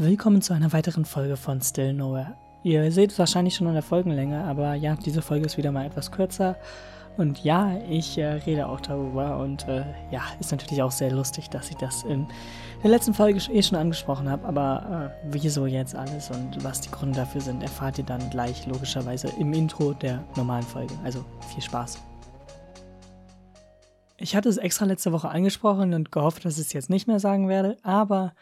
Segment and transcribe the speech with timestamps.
[0.00, 2.36] Willkommen zu einer weiteren Folge von Still Nowhere.
[2.62, 5.86] Ihr seht es wahrscheinlich schon an der Folgenlänge, aber ja, diese Folge ist wieder mal
[5.86, 6.56] etwas kürzer.
[7.16, 9.82] Und ja, ich äh, rede auch darüber und äh,
[10.12, 12.28] ja, ist natürlich auch sehr lustig, dass ich das in
[12.84, 14.46] der letzten Folge eh schon angesprochen habe.
[14.46, 18.68] Aber äh, wieso jetzt alles und was die Gründe dafür sind, erfahrt ihr dann gleich
[18.68, 20.94] logischerweise im Intro der normalen Folge.
[21.02, 21.98] Also viel Spaß.
[24.16, 27.18] Ich hatte es extra letzte Woche angesprochen und gehofft, dass ich es jetzt nicht mehr
[27.18, 28.32] sagen werde, aber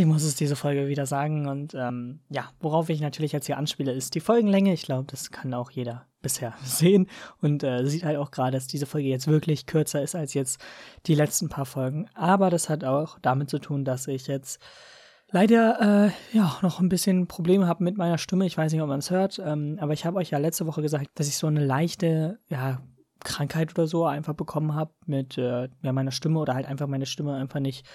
[0.00, 3.58] ich muss es diese Folge wieder sagen und ähm, ja, worauf ich natürlich jetzt hier
[3.58, 4.72] anspiele, ist die Folgenlänge.
[4.72, 7.06] Ich glaube, das kann auch jeder bisher sehen
[7.40, 10.60] und äh, sieht halt auch gerade, dass diese Folge jetzt wirklich kürzer ist als jetzt
[11.06, 12.08] die letzten paar Folgen.
[12.14, 14.60] Aber das hat auch damit zu tun, dass ich jetzt
[15.30, 18.46] leider äh, ja noch ein bisschen Probleme habe mit meiner Stimme.
[18.46, 20.82] Ich weiß nicht, ob man es hört, ähm, aber ich habe euch ja letzte Woche
[20.82, 22.80] gesagt, dass ich so eine leichte ja
[23.22, 27.06] Krankheit oder so einfach bekommen habe mit äh, ja, meiner Stimme oder halt einfach meine
[27.06, 27.86] Stimme einfach nicht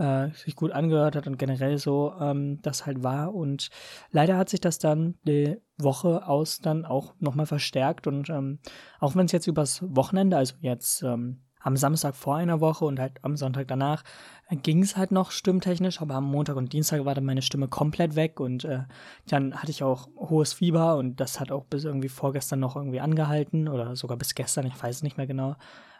[0.00, 3.34] äh, sich gut angehört hat und generell so ähm, das halt war.
[3.34, 3.68] Und
[4.10, 8.06] leider hat sich das dann die Woche aus dann auch nochmal verstärkt.
[8.06, 8.58] Und ähm,
[8.98, 12.98] auch wenn es jetzt übers Wochenende, also jetzt ähm, am Samstag vor einer Woche und
[12.98, 14.02] halt am Sonntag danach
[14.50, 18.16] ging es halt noch stimmtechnisch, aber am Montag und Dienstag war dann meine Stimme komplett
[18.16, 18.80] weg und äh,
[19.28, 23.00] dann hatte ich auch hohes Fieber und das hat auch bis irgendwie vorgestern noch irgendwie
[23.00, 25.56] angehalten oder sogar bis gestern, ich weiß es nicht mehr genau.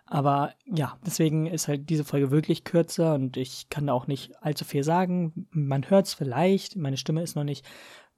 [0.07, 4.33] Aber ja, deswegen ist halt diese Folge wirklich kürzer und ich kann da auch nicht
[4.43, 5.47] allzu viel sagen.
[5.53, 7.65] Man hört es vielleicht, meine Stimme ist noch nicht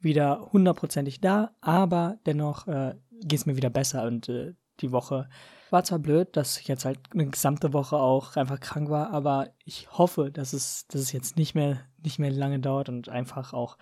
[0.00, 5.28] wieder hundertprozentig da, aber dennoch äh, geht es mir wieder besser und äh, die Woche
[5.70, 9.48] war zwar blöd, dass ich jetzt halt eine gesamte Woche auch einfach krank war, aber
[9.64, 13.54] ich hoffe, dass es, dass es jetzt nicht mehr, nicht mehr lange dauert und einfach
[13.54, 13.78] auch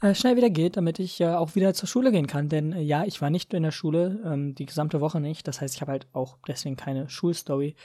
[0.00, 2.48] äh, schnell wieder geht, damit ich äh, auch wieder zur Schule gehen kann.
[2.48, 5.46] Denn äh, ja, ich war nicht in der Schule, ähm, die gesamte Woche nicht.
[5.46, 7.76] Das heißt, ich habe halt auch deswegen keine Schulstory.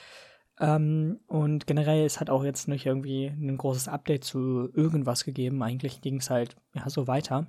[0.60, 5.62] Ähm, und generell, es hat auch jetzt nicht irgendwie ein großes Update zu irgendwas gegeben.
[5.62, 7.48] Eigentlich ging es halt ja so weiter.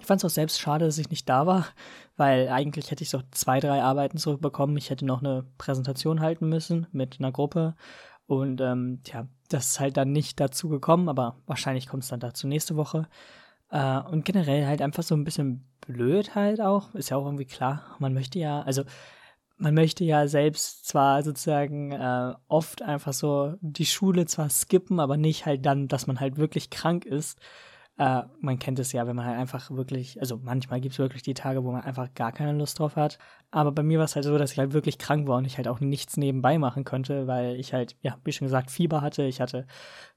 [0.00, 1.66] Ich fand es auch selbst schade, dass ich nicht da war,
[2.16, 4.76] weil eigentlich hätte ich so zwei, drei Arbeiten zurückbekommen.
[4.76, 7.74] Ich hätte noch eine Präsentation halten müssen mit einer Gruppe.
[8.26, 12.20] Und ähm, tja, das ist halt dann nicht dazu gekommen, aber wahrscheinlich kommt es dann
[12.20, 13.08] dazu nächste Woche.
[13.70, 16.94] Äh, und generell halt einfach so ein bisschen blöd halt auch.
[16.94, 17.96] Ist ja auch irgendwie klar.
[17.98, 18.84] Man möchte ja, also
[19.56, 25.16] man möchte ja selbst zwar sozusagen äh, oft einfach so die Schule zwar skippen, aber
[25.16, 27.38] nicht halt dann, dass man halt wirklich krank ist.
[27.96, 31.22] Äh, man kennt es ja, wenn man halt einfach wirklich, also manchmal gibt es wirklich
[31.22, 33.18] die Tage, wo man einfach gar keine Lust drauf hat.
[33.52, 35.58] Aber bei mir war es halt so, dass ich halt wirklich krank war und ich
[35.58, 39.22] halt auch nichts nebenbei machen konnte, weil ich halt, ja, wie schon gesagt, Fieber hatte.
[39.24, 39.66] Ich hatte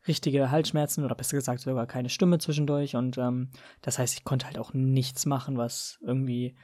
[0.07, 2.95] richtige Halsschmerzen oder besser gesagt sogar keine Stimme zwischendurch.
[2.95, 3.51] Und ähm,
[3.81, 6.55] das heißt, ich konnte halt auch nichts machen, was irgendwie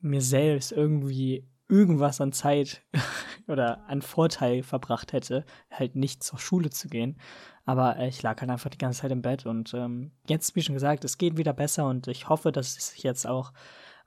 [0.00, 2.82] mir selbst irgendwie irgendwas an Zeit
[3.48, 7.16] oder an Vorteil verbracht hätte, halt nicht zur Schule zu gehen.
[7.64, 10.62] Aber äh, ich lag halt einfach die ganze Zeit im Bett und ähm, jetzt, wie
[10.62, 13.52] schon gesagt, es geht wieder besser und ich hoffe, dass es sich jetzt auch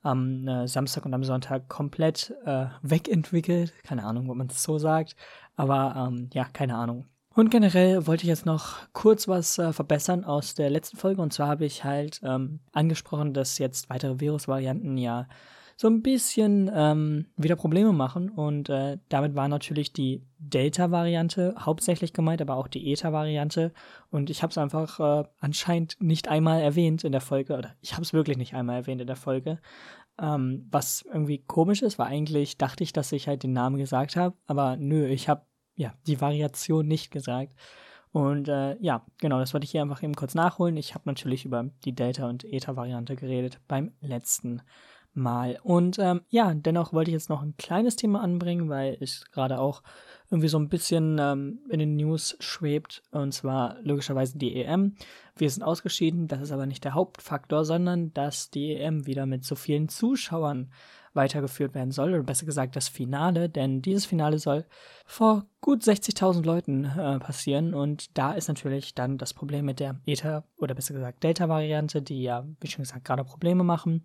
[0.04, 3.74] am äh, Samstag und am Sonntag komplett äh, wegentwickelt.
[3.84, 5.16] Keine Ahnung, ob man es so sagt,
[5.56, 7.06] aber ähm, ja, keine Ahnung.
[7.34, 11.22] Und generell wollte ich jetzt noch kurz was äh, verbessern aus der letzten Folge.
[11.22, 15.28] Und zwar habe ich halt ähm, angesprochen, dass jetzt weitere Virusvarianten ja
[15.78, 18.30] so ein bisschen ähm, wieder Probleme machen.
[18.30, 23.74] Und äh, damit war natürlich die Delta-Variante hauptsächlich gemeint, aber auch die Eta-Variante.
[24.10, 27.94] Und ich habe es einfach äh, anscheinend nicht einmal erwähnt in der Folge, oder ich
[27.94, 29.60] habe es wirklich nicht einmal erwähnt in der Folge.
[30.18, 34.16] Ähm, was irgendwie komisch ist, weil eigentlich dachte ich, dass ich halt den Namen gesagt
[34.16, 35.42] habe, aber nö, ich habe
[35.76, 37.54] ja die Variation nicht gesagt.
[38.14, 40.78] Und äh, ja, genau, das wollte ich hier einfach eben kurz nachholen.
[40.78, 44.62] Ich habe natürlich über die Delta- und Eta-Variante geredet beim letzten
[45.16, 45.58] Mal.
[45.64, 49.60] Und ähm, ja, dennoch wollte ich jetzt noch ein kleines Thema anbringen, weil es gerade
[49.60, 49.82] auch
[50.30, 53.02] irgendwie so ein bisschen ähm, in den News schwebt.
[53.12, 54.96] Und zwar logischerweise die EM.
[55.38, 59.46] Wir sind ausgeschieden, das ist aber nicht der Hauptfaktor, sondern dass die EM wieder mit
[59.46, 60.70] so vielen Zuschauern
[61.16, 64.66] weitergeführt werden soll, oder besser gesagt das Finale, denn dieses Finale soll
[65.06, 70.00] vor gut 60.000 Leuten äh, passieren und da ist natürlich dann das Problem mit der
[70.06, 74.04] Eta oder besser gesagt Delta-Variante, die ja, wie schon gesagt, gerade Probleme machen,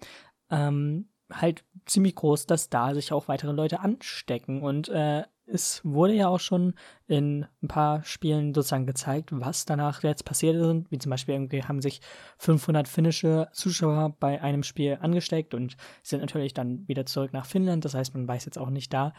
[0.51, 4.63] ähm, halt ziemlich groß, dass da sich auch weitere Leute anstecken.
[4.63, 6.75] Und äh, es wurde ja auch schon
[7.07, 10.91] in ein paar Spielen sozusagen gezeigt, was danach jetzt passiert ist.
[10.91, 12.01] Wie zum Beispiel irgendwie haben sich
[12.39, 17.85] 500 finnische Zuschauer bei einem Spiel angesteckt und sind natürlich dann wieder zurück nach Finnland.
[17.85, 19.13] Das heißt, man weiß jetzt auch nicht da,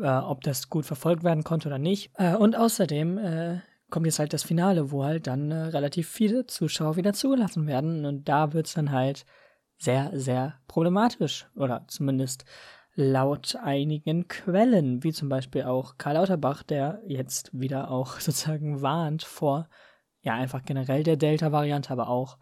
[0.00, 2.12] äh, ob das gut verfolgt werden konnte oder nicht.
[2.16, 6.46] Äh, und außerdem äh, kommt jetzt halt das Finale, wo halt dann äh, relativ viele
[6.46, 8.04] Zuschauer wieder zugelassen werden.
[8.04, 9.24] Und da wird es dann halt
[9.82, 12.44] sehr, sehr problematisch oder zumindest
[12.94, 19.22] laut einigen Quellen, wie zum Beispiel auch Karl Lauterbach, der jetzt wieder auch sozusagen warnt
[19.22, 19.68] vor,
[20.20, 22.38] ja, einfach generell der Delta-Variante, aber auch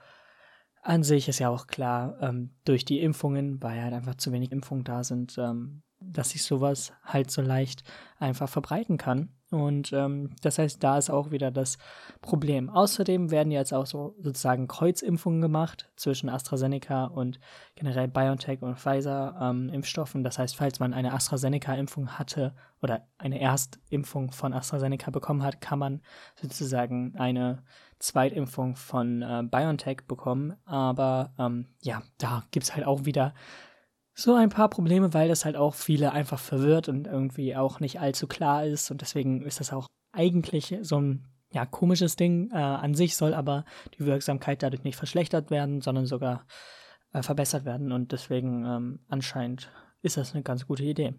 [0.82, 4.50] An sich ist ja auch klar, ähm, durch die Impfungen, weil halt einfach zu wenig
[4.50, 7.85] Impfungen da sind, ähm, dass sich sowas halt so leicht
[8.19, 9.31] einfach verbreiten kann.
[9.50, 11.76] Und ähm, das heißt, da ist auch wieder das
[12.23, 12.70] Problem.
[12.70, 17.41] Außerdem werden jetzt auch so sozusagen Kreuzimpfungen gemacht zwischen AstraZeneca und
[17.75, 20.23] generell BioNTech und Pfizer ähm, Impfstoffen.
[20.23, 25.81] Das heißt, falls man eine AstraZeneca-Impfung hatte oder eine Erstimpfung von AstraZeneca bekommen hat, kann
[25.81, 26.00] man
[26.37, 27.64] sozusagen eine
[27.99, 30.55] Zweitimpfung von äh, BioNTech bekommen.
[30.64, 33.35] Aber ähm, ja, da gibt es halt auch wieder
[34.20, 38.00] so ein paar Probleme, weil das halt auch viele einfach verwirrt und irgendwie auch nicht
[38.00, 38.90] allzu klar ist.
[38.90, 43.34] Und deswegen ist das auch eigentlich so ein ja, komisches Ding äh, an sich, soll
[43.34, 43.64] aber
[43.99, 46.46] die Wirksamkeit dadurch nicht verschlechtert werden, sondern sogar
[47.12, 47.93] äh, verbessert werden.
[47.93, 49.70] Und deswegen ähm, anscheinend
[50.02, 51.14] ist das eine ganz gute Idee.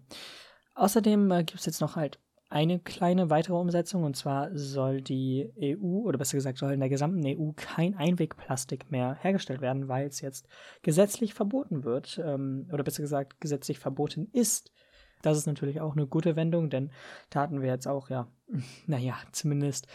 [0.74, 2.18] Außerdem äh, gibt es jetzt noch halt
[2.52, 6.90] eine kleine weitere Umsetzung und zwar soll die EU oder besser gesagt soll in der
[6.90, 10.46] gesamten EU kein Einwegplastik mehr hergestellt werden, weil es jetzt
[10.82, 14.70] gesetzlich verboten wird ähm, oder besser gesagt gesetzlich verboten ist.
[15.22, 16.90] Das ist natürlich auch eine gute Wendung, denn
[17.30, 18.28] da hatten wir jetzt auch ja,
[18.86, 19.86] naja, zumindest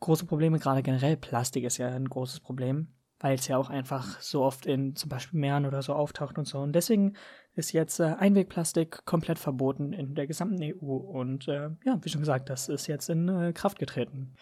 [0.00, 2.88] große Probleme, gerade generell Plastik ist ja ein großes Problem
[3.20, 6.46] weil es ja auch einfach so oft in zum Beispiel Meeren oder so auftaucht und
[6.46, 6.58] so.
[6.58, 7.14] Und deswegen
[7.54, 10.94] ist jetzt äh, Einwegplastik komplett verboten in der gesamten EU.
[10.94, 14.34] Und äh, ja, wie schon gesagt, das ist jetzt in äh, Kraft getreten.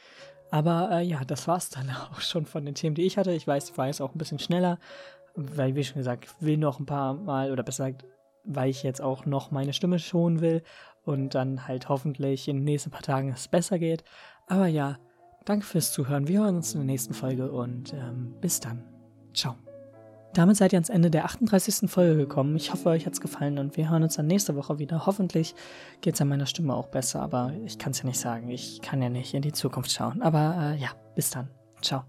[0.51, 3.33] Aber äh, ja, das war's dann auch schon von den Themen, die ich hatte.
[3.33, 4.79] Ich weiß, ich war jetzt auch ein bisschen schneller,
[5.35, 8.07] weil, wie schon gesagt, ich will noch ein paar Mal, oder besser gesagt,
[8.45, 10.63] weil ich jetzt auch noch meine Stimme schonen will
[11.05, 14.05] und dann halt hoffentlich in den nächsten paar Tagen es besser geht.
[14.47, 14.99] Aber ja,
[15.45, 16.29] Danke fürs Zuhören.
[16.29, 18.83] Wir hören uns in der nächsten Folge und ähm, bis dann.
[19.35, 19.55] Ciao.
[20.35, 21.91] Damit seid ihr ans Ende der 38.
[21.91, 22.55] Folge gekommen.
[22.57, 25.07] Ich hoffe, euch hat es gefallen und wir hören uns dann nächste Woche wieder.
[25.07, 25.55] Hoffentlich
[26.01, 28.49] geht es an meiner Stimme auch besser, aber ich kann es ja nicht sagen.
[28.51, 30.23] Ich kann ja nicht in die Zukunft schauen.
[30.23, 31.49] Aber äh, ja, bis dann.
[31.81, 32.05] Ciao.